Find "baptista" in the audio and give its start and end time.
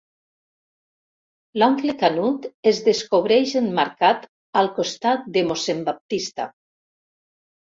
5.93-6.49